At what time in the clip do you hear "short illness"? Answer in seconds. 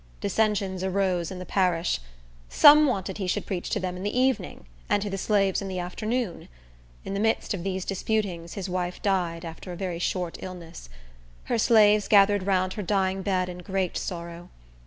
9.99-10.89